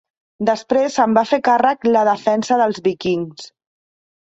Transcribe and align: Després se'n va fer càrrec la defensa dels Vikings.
Després 0.49 0.95
se'n 0.99 1.13
va 1.17 1.23
fer 1.33 1.39
càrrec 1.49 1.87
la 1.97 2.03
defensa 2.09 2.59
dels 2.65 2.83
Vikings. 2.91 3.49